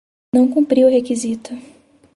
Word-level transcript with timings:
Não 0.33 0.47
cumpri 0.47 0.83
o 0.83 0.89
requisito 0.89 1.51